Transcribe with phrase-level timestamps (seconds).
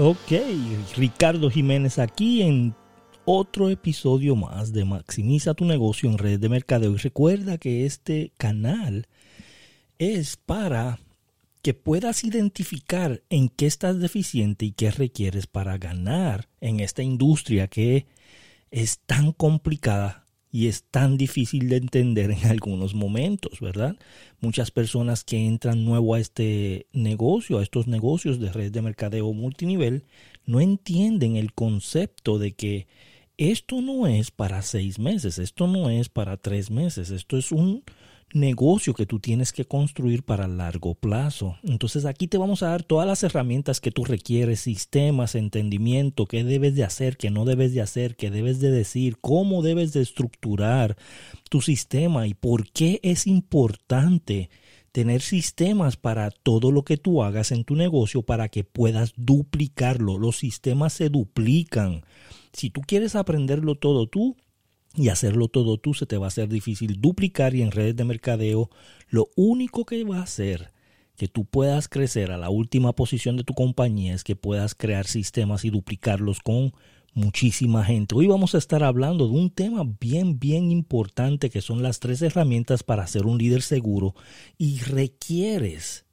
[0.00, 0.30] Ok,
[0.96, 2.72] Ricardo Jiménez aquí en
[3.24, 6.92] otro episodio más de Maximiza tu negocio en redes de mercadeo.
[6.92, 9.08] Y recuerda que este canal
[9.98, 11.00] es para
[11.62, 17.66] que puedas identificar en qué estás deficiente y qué requieres para ganar en esta industria
[17.66, 18.06] que
[18.70, 23.96] es tan complicada y es tan difícil de entender en algunos momentos, ¿verdad?
[24.40, 29.32] Muchas personas que entran nuevo a este negocio, a estos negocios de red de mercadeo
[29.32, 30.04] multinivel,
[30.46, 32.86] no entienden el concepto de que
[33.36, 37.84] esto no es para seis meses, esto no es para tres meses, esto es un
[38.32, 41.56] negocio que tú tienes que construir para largo plazo.
[41.62, 46.44] Entonces aquí te vamos a dar todas las herramientas que tú requieres, sistemas, entendimiento, qué
[46.44, 50.02] debes de hacer, qué no debes de hacer, qué debes de decir, cómo debes de
[50.02, 50.96] estructurar
[51.48, 54.50] tu sistema y por qué es importante
[54.92, 60.18] tener sistemas para todo lo que tú hagas en tu negocio para que puedas duplicarlo.
[60.18, 62.04] Los sistemas se duplican.
[62.52, 64.36] Si tú quieres aprenderlo todo tú,
[64.94, 68.04] y hacerlo todo tú se te va a hacer difícil duplicar y en redes de
[68.04, 68.70] mercadeo
[69.08, 70.72] lo único que va a hacer
[71.16, 75.06] que tú puedas crecer a la última posición de tu compañía es que puedas crear
[75.06, 76.72] sistemas y duplicarlos con
[77.12, 78.14] muchísima gente.
[78.14, 82.22] Hoy vamos a estar hablando de un tema bien, bien importante que son las tres
[82.22, 84.14] herramientas para ser un líder seguro
[84.56, 86.06] y requieres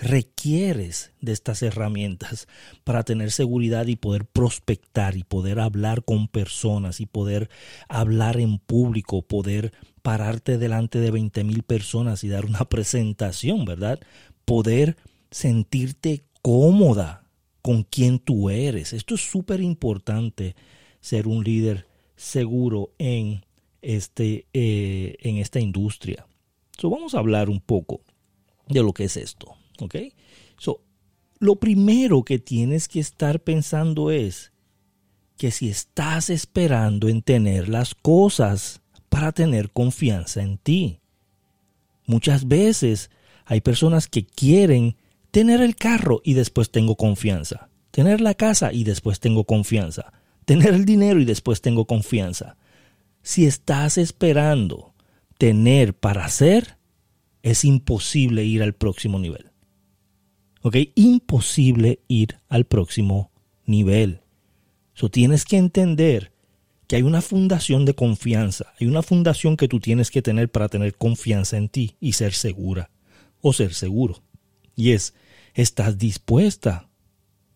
[0.00, 2.46] requieres de estas herramientas
[2.84, 7.50] para tener seguridad y poder prospectar y poder hablar con personas y poder
[7.88, 14.00] hablar en público, poder pararte delante de 20 mil personas y dar una presentación, ¿verdad?
[14.44, 14.96] Poder
[15.30, 17.24] sentirte cómoda
[17.60, 18.92] con quien tú eres.
[18.92, 20.54] Esto es súper importante,
[21.00, 23.44] ser un líder seguro en,
[23.82, 26.26] este, eh, en esta industria.
[26.78, 28.00] So, vamos a hablar un poco
[28.68, 29.56] de lo que es esto.
[29.80, 29.96] ¿Ok?
[30.58, 30.82] So,
[31.38, 34.52] lo primero que tienes que estar pensando es
[35.36, 41.00] que si estás esperando en tener las cosas para tener confianza en ti.
[42.06, 43.10] Muchas veces
[43.44, 44.96] hay personas que quieren
[45.30, 47.68] tener el carro y después tengo confianza.
[47.90, 50.12] Tener la casa y después tengo confianza.
[50.44, 52.56] Tener el dinero y después tengo confianza.
[53.22, 54.94] Si estás esperando
[55.38, 56.78] tener para hacer,
[57.42, 59.50] es imposible ir al próximo nivel.
[60.62, 60.76] ¿Ok?
[60.94, 63.30] Imposible ir al próximo
[63.64, 64.20] nivel.
[64.94, 66.32] So, tienes que entender
[66.88, 70.68] que hay una fundación de confianza, hay una fundación que tú tienes que tener para
[70.68, 72.90] tener confianza en ti y ser segura
[73.42, 74.22] o ser seguro.
[74.74, 75.14] Y es,
[75.54, 76.88] estás dispuesta,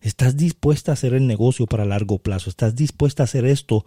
[0.01, 3.85] estás dispuesta a hacer el negocio para largo plazo, estás dispuesta a hacer esto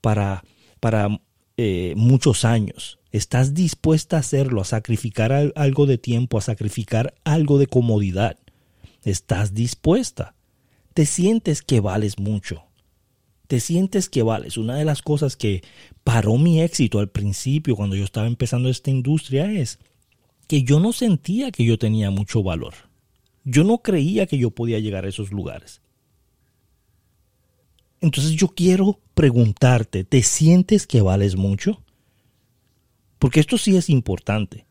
[0.00, 0.42] para,
[0.80, 1.20] para
[1.58, 7.58] eh, muchos años, estás dispuesta a hacerlo, a sacrificar algo de tiempo, a sacrificar algo
[7.58, 8.38] de comodidad.
[9.06, 10.34] ¿Estás dispuesta?
[10.92, 12.64] ¿Te sientes que vales mucho?
[13.46, 14.56] ¿Te sientes que vales?
[14.56, 15.62] Una de las cosas que
[16.02, 19.78] paró mi éxito al principio cuando yo estaba empezando esta industria es
[20.48, 22.74] que yo no sentía que yo tenía mucho valor.
[23.44, 25.80] Yo no creía que yo podía llegar a esos lugares.
[28.00, 31.80] Entonces yo quiero preguntarte, ¿te sientes que vales mucho?
[33.20, 34.65] Porque esto sí es importante.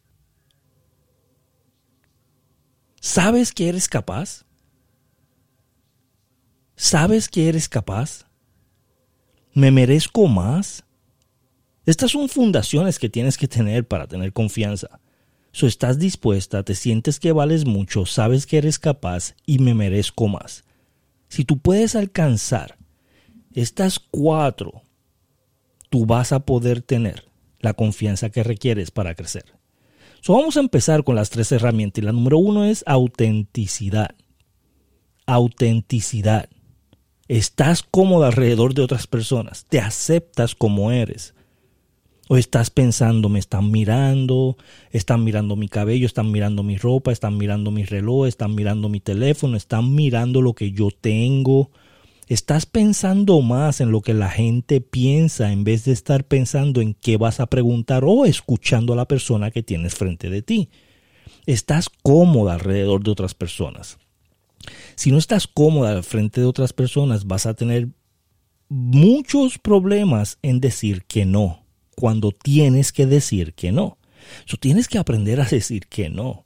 [3.05, 4.45] ¿Sabes que eres capaz?
[6.75, 8.25] ¿Sabes que eres capaz?
[9.53, 10.83] ¿Me merezco más?
[11.85, 14.99] Estas son fundaciones que tienes que tener para tener confianza.
[15.51, 20.27] So, estás dispuesta, te sientes que vales mucho, sabes que eres capaz y me merezco
[20.27, 20.63] más.
[21.29, 22.75] Si tú puedes alcanzar
[23.53, 24.81] estas cuatro,
[25.91, 27.29] tú vas a poder tener
[27.59, 29.55] la confianza que requieres para crecer
[30.33, 32.01] vamos a empezar con las tres herramientas.
[32.01, 34.15] Y la número uno es autenticidad.
[35.25, 36.49] Autenticidad.
[37.27, 39.65] Estás cómodo alrededor de otras personas.
[39.65, 41.33] Te aceptas como eres.
[42.27, 44.57] O estás pensando, me están mirando,
[44.89, 48.99] están mirando mi cabello, están mirando mi ropa, están mirando mi reloj, están mirando mi
[48.99, 51.69] teléfono, están mirando lo que yo tengo.
[52.27, 56.95] Estás pensando más en lo que la gente piensa en vez de estar pensando en
[56.95, 60.69] qué vas a preguntar o escuchando a la persona que tienes frente de ti.
[61.45, 63.99] Estás cómoda alrededor de otras personas.
[64.95, 67.89] Si no estás cómoda al frente de otras personas, vas a tener
[68.69, 71.63] muchos problemas en decir que no,
[71.95, 73.99] cuando tienes que decir que no.
[74.45, 76.43] So, tienes que aprender a decir que no.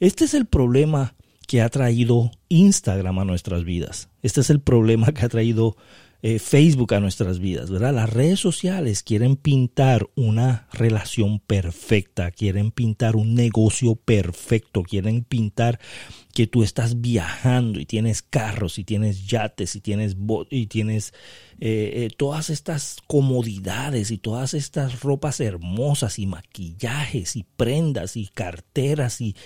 [0.00, 1.14] Este es el problema
[1.54, 4.08] que ha traído Instagram a nuestras vidas.
[4.22, 5.76] Este es el problema que ha traído
[6.20, 7.94] eh, Facebook a nuestras vidas, ¿verdad?
[7.94, 15.78] Las redes sociales quieren pintar una relación perfecta, quieren pintar un negocio perfecto, quieren pintar
[16.34, 20.16] que tú estás viajando y tienes carros y tienes yates y tienes
[20.50, 21.14] y tienes
[21.60, 28.26] eh, eh, todas estas comodidades y todas estas ropas hermosas y maquillajes y prendas y
[28.26, 29.36] carteras y,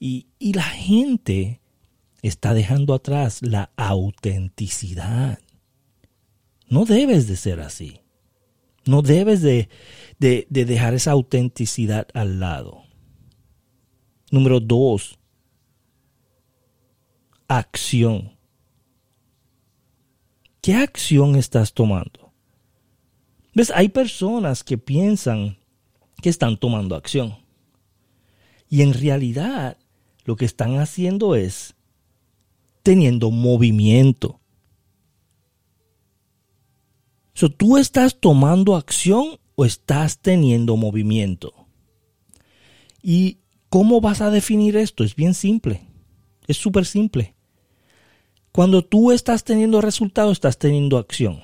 [0.00, 1.60] y, la gente
[2.22, 5.38] está dejando atrás la autenticidad.
[6.66, 8.00] No debes de ser así.
[8.84, 9.68] No debes de,
[10.18, 12.82] de, de dejar esa autenticidad al lado.
[14.32, 15.20] Número dos,
[17.58, 18.36] acción.
[20.60, 22.32] ¿Qué acción estás tomando?
[23.54, 23.72] ¿Ves?
[23.74, 25.58] Hay personas que piensan
[26.22, 27.36] que están tomando acción.
[28.68, 29.76] Y en realidad
[30.24, 31.74] lo que están haciendo es
[32.82, 34.40] teniendo movimiento.
[37.56, 41.52] ¿Tú estás tomando acción o estás teniendo movimiento?
[43.02, 43.38] ¿Y
[43.68, 45.02] cómo vas a definir esto?
[45.02, 45.82] Es bien simple.
[46.46, 47.34] Es súper simple.
[48.52, 51.40] Cuando tú estás teniendo resultados, estás teniendo acción.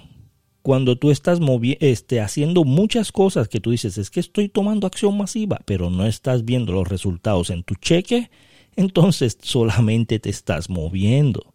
[0.60, 1.40] Cuando tú estás
[1.80, 6.04] este, haciendo muchas cosas que tú dices, es que estoy tomando acción masiva, pero no
[6.04, 8.30] estás viendo los resultados en tu cheque,
[8.76, 11.54] entonces solamente te estás moviendo.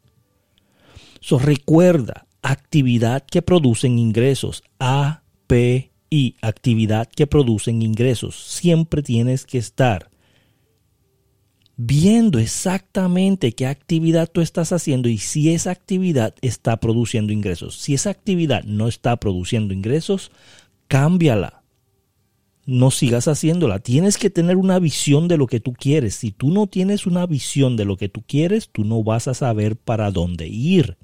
[1.30, 8.36] Recuerda, actividad que producen ingresos, API, actividad que producen ingresos.
[8.36, 10.10] Siempre tienes que estar
[11.76, 17.78] viendo exactamente qué actividad tú estás haciendo y si esa actividad está produciendo ingresos.
[17.78, 20.32] Si esa actividad no está produciendo ingresos,
[20.88, 21.64] cámbiala.
[22.66, 23.80] No sigas haciéndola.
[23.80, 26.16] Tienes que tener una visión de lo que tú quieres.
[26.16, 29.34] Si tú no tienes una visión de lo que tú quieres, tú no vas a
[29.34, 30.98] saber para dónde ir.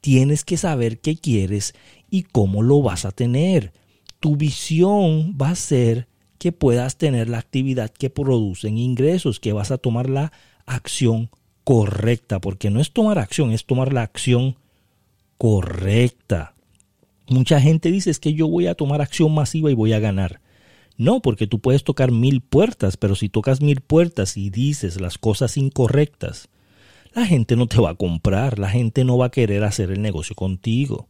[0.00, 1.74] Tienes que saber qué quieres
[2.08, 3.72] y cómo lo vas a tener.
[4.20, 6.06] Tu visión va a ser
[6.36, 10.32] que puedas tener la actividad que producen ingresos, que vas a tomar la
[10.66, 11.30] acción
[11.64, 14.56] correcta, porque no es tomar acción, es tomar la acción
[15.38, 16.54] correcta.
[17.28, 20.40] Mucha gente dice es que yo voy a tomar acción masiva y voy a ganar.
[20.96, 25.18] No, porque tú puedes tocar mil puertas, pero si tocas mil puertas y dices las
[25.18, 26.48] cosas incorrectas,
[27.12, 30.02] la gente no te va a comprar, la gente no va a querer hacer el
[30.02, 31.08] negocio contigo.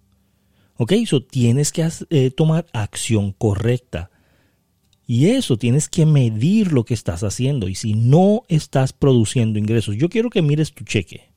[0.77, 0.93] ¿Ok?
[0.93, 4.11] Eso tienes que eh, tomar acción correcta.
[5.07, 7.69] Y eso tienes que medir lo que estás haciendo.
[7.69, 11.31] Y si no estás produciendo ingresos, yo quiero que mires tu cheque.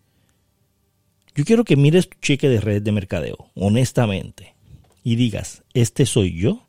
[1.36, 4.56] Yo quiero que mires tu cheque de red de mercadeo, honestamente.
[5.04, 6.68] Y digas, ¿este soy yo?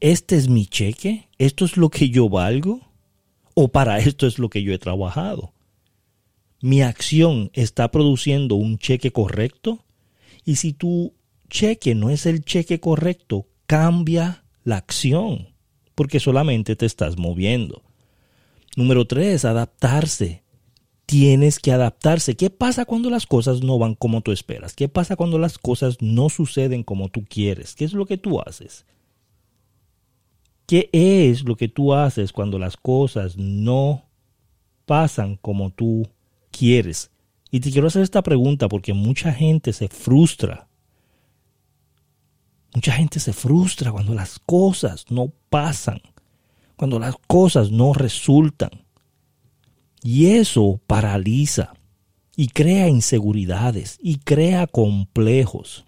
[0.00, 1.28] ¿Este es mi cheque?
[1.38, 2.80] ¿Esto es lo que yo valgo?
[3.54, 5.52] ¿O para esto es lo que yo he trabajado?
[6.60, 9.84] ¿Mi acción está produciendo un cheque correcto?
[10.44, 11.14] Y si tu
[11.50, 15.48] cheque no es el cheque correcto, cambia la acción,
[15.94, 17.82] porque solamente te estás moviendo.
[18.76, 20.42] Número tres, adaptarse.
[21.06, 22.36] Tienes que adaptarse.
[22.36, 24.74] ¿Qué pasa cuando las cosas no van como tú esperas?
[24.74, 27.74] ¿Qué pasa cuando las cosas no suceden como tú quieres?
[27.74, 28.84] ¿Qué es lo que tú haces?
[30.66, 34.04] ¿Qué es lo que tú haces cuando las cosas no
[34.84, 36.06] pasan como tú
[36.50, 37.10] quieres?
[37.50, 40.67] Y te quiero hacer esta pregunta porque mucha gente se frustra
[42.78, 46.00] Mucha gente se frustra cuando las cosas no pasan,
[46.76, 48.70] cuando las cosas no resultan.
[50.00, 51.72] Y eso paraliza
[52.36, 55.86] y crea inseguridades y crea complejos.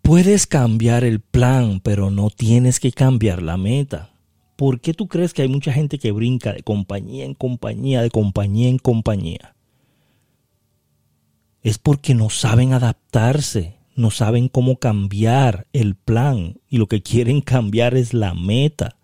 [0.00, 4.14] Puedes cambiar el plan, pero no tienes que cambiar la meta.
[4.56, 8.08] ¿Por qué tú crees que hay mucha gente que brinca de compañía en compañía, de
[8.08, 9.54] compañía en compañía?
[11.60, 17.40] Es porque no saben adaptarse no saben cómo cambiar el plan y lo que quieren
[17.40, 18.96] cambiar es la meta.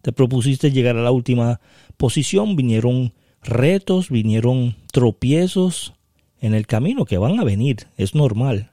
[0.00, 1.60] Te propusiste llegar a la última
[1.96, 5.94] posición, vinieron retos, vinieron tropiezos
[6.40, 8.72] en el camino que van a venir, es normal.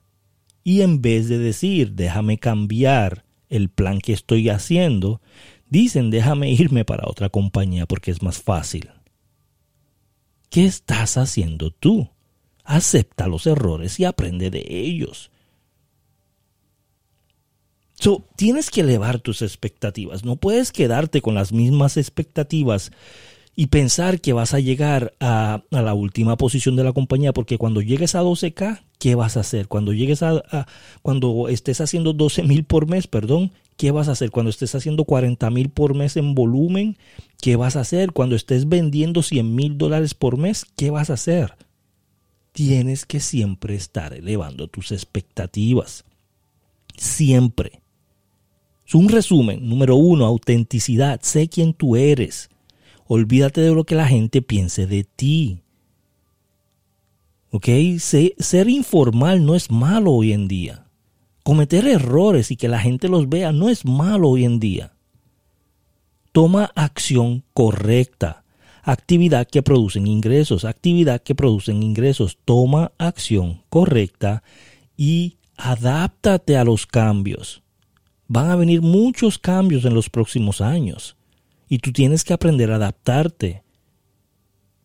[0.63, 5.21] Y en vez de decir, déjame cambiar el plan que estoy haciendo,
[5.69, 8.89] dicen, déjame irme para otra compañía porque es más fácil.
[10.49, 12.09] ¿Qué estás haciendo tú?
[12.69, 15.31] Acepta los errores y aprende de ellos.
[17.95, 20.23] So, tienes que elevar tus expectativas.
[20.23, 22.91] No puedes quedarte con las mismas expectativas
[23.55, 27.81] y pensar que vas a llegar a, la última posición de la compañía, porque cuando
[27.81, 29.67] llegues a 12K, ¿qué vas a hacer?
[29.67, 30.67] Cuando llegues a,
[31.01, 34.29] cuando estés haciendo 12 mil por mes, perdón, ¿qué vas a hacer?
[34.29, 36.97] Cuando estés haciendo 40 mil por mes en volumen,
[37.41, 38.13] ¿qué vas a hacer?
[38.13, 41.55] Cuando estés vendiendo 100 mil dólares por mes, ¿qué vas a hacer?
[42.59, 46.03] Tienes que siempre estar elevando tus expectativas.
[46.97, 47.81] Siempre.
[48.85, 49.69] Es un resumen.
[49.69, 51.21] Número uno, autenticidad.
[51.23, 52.49] Sé quién tú eres.
[53.07, 55.61] Olvídate de lo que la gente piense de ti.
[57.51, 57.69] ¿Ok?
[57.97, 60.85] ser informal no es malo hoy en día.
[61.43, 64.91] Cometer errores y que la gente los vea no es malo hoy en día.
[66.33, 68.43] Toma acción correcta.
[68.89, 72.39] Actividad que producen ingresos, actividad que producen ingresos.
[72.43, 74.41] Toma acción correcta
[74.97, 77.61] y adáptate a los cambios.
[78.27, 81.17] Van a venir muchos cambios en los próximos años
[81.67, 83.61] y tú tienes que aprender a adaptarte.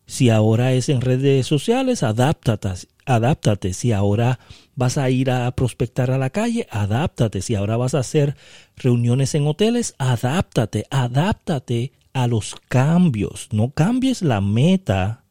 [0.05, 3.73] Si ahora es en redes sociales, adáptate, adáptate.
[3.73, 4.37] Si ahora
[4.75, 7.41] vas a ir a prospectar a la calle, adáptate.
[7.41, 8.35] Si ahora vas a hacer
[8.75, 13.49] reuniones en hoteles, adáptate, adáptate a los cambios.
[13.51, 15.25] No cambies la meta,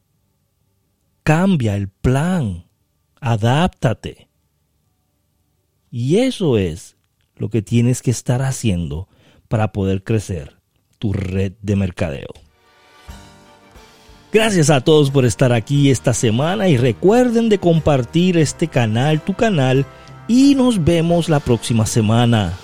[1.22, 2.66] cambia el plan,
[3.20, 4.28] adáptate.
[5.90, 6.96] Y eso es
[7.36, 9.08] lo que tienes que estar haciendo
[9.48, 10.58] para poder crecer
[10.98, 12.28] tu red de mercadeo.
[14.30, 19.32] Gracias a todos por estar aquí esta semana y recuerden de compartir este canal, tu
[19.32, 19.86] canal,
[20.28, 22.58] y nos vemos la próxima semana.